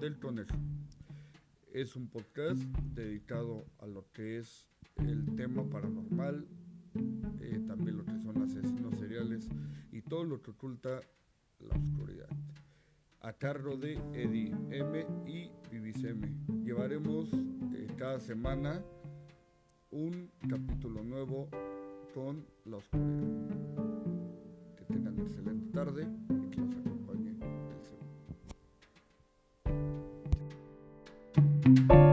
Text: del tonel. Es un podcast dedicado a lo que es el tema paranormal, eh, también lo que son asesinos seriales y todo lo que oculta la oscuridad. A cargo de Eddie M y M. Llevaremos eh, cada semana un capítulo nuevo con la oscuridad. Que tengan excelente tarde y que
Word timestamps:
del 0.00 0.16
tonel. 0.20 0.46
Es 1.72 1.96
un 1.96 2.06
podcast 2.06 2.62
dedicado 2.94 3.64
a 3.80 3.86
lo 3.88 4.06
que 4.12 4.38
es 4.38 4.68
el 4.96 5.34
tema 5.34 5.68
paranormal, 5.68 6.46
eh, 7.40 7.60
también 7.66 7.98
lo 7.98 8.04
que 8.04 8.16
son 8.20 8.40
asesinos 8.40 8.96
seriales 9.00 9.48
y 9.90 10.02
todo 10.02 10.22
lo 10.22 10.40
que 10.40 10.52
oculta 10.52 11.00
la 11.58 11.76
oscuridad. 11.76 12.28
A 13.22 13.32
cargo 13.32 13.76
de 13.76 13.94
Eddie 14.12 14.54
M 14.70 15.04
y 15.26 15.50
M. 15.72 16.32
Llevaremos 16.62 17.28
eh, 17.74 17.88
cada 17.98 18.20
semana 18.20 18.84
un 19.90 20.30
capítulo 20.48 21.02
nuevo 21.02 21.48
con 22.14 22.46
la 22.66 22.76
oscuridad. 22.76 23.48
Que 24.76 24.84
tengan 24.84 25.18
excelente 25.18 25.72
tarde 25.72 26.06
y 31.64 31.74
que 31.74 32.11